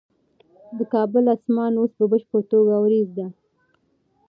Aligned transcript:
د 0.77 0.79
کابل 0.93 1.23
اسمان 1.35 1.71
اوس 1.77 1.91
په 1.99 2.05
بشپړه 2.11 2.41
توګه 2.51 2.73
وریځ 2.83 3.09
دی. 3.17 3.27